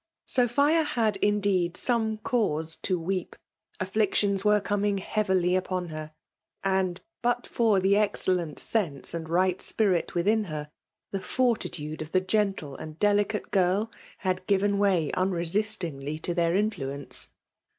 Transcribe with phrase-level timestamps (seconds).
[0.25, 3.35] Sophia had, indeed, some cause to weep.
[3.79, 6.11] Af iktions were coining heavily upon her;
[6.63, 10.71] and> but for the excellent sense and right spirit within her,
[11.11, 16.53] the fortitude of the gentle and de licate gill had given waj mwenstingly to their
[16.53, 17.27] influenoe.